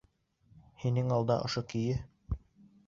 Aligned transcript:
Һинең 0.85 1.13
алда 1.19 1.39
ошо 1.51 1.65
көйө... 1.75 2.01